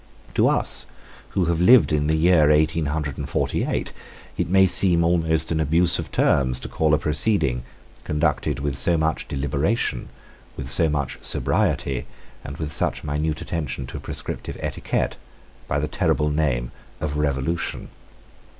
To 0.33 0.47
us, 0.47 0.87
who 1.37 1.45
have 1.45 1.61
lived 1.61 1.93
in 1.93 2.07
the 2.07 2.15
year 2.17 2.49
1848, 2.49 3.93
it 4.35 4.49
may 4.49 4.65
seem 4.65 5.03
almost 5.03 5.51
an 5.51 5.59
abuse 5.59 5.99
of 5.99 6.11
terms 6.11 6.59
to 6.61 6.67
call 6.67 6.95
a 6.95 6.97
proceeding, 6.97 7.61
conducted 8.03 8.59
with 8.61 8.75
so 8.75 8.97
much 8.97 9.27
deliberation, 9.27 10.09
with 10.57 10.69
so 10.71 10.89
much 10.89 11.19
sobriety, 11.21 12.07
and 12.43 12.57
with 12.57 12.73
such 12.73 13.03
minute 13.03 13.41
attention 13.41 13.85
to 13.85 13.99
prescriptive 13.99 14.57
etiquette, 14.59 15.17
by 15.67 15.77
the 15.77 15.87
terrible 15.87 16.31
name 16.31 16.71
of 16.99 17.17
Revolution. 17.17 17.91